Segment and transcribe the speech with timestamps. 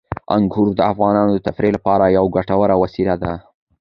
[0.35, 3.33] انګور د افغانانو د تفریح لپاره یوه ګټوره وسیله ده.